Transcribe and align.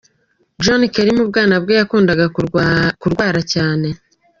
John 0.63 0.81
Kennedy 0.93 1.17
mu 1.17 1.25
bwana 1.29 1.55
bwe 1.63 1.73
yakundaga 1.79 2.25
kurwara 3.01 3.41
cyane. 3.53 3.87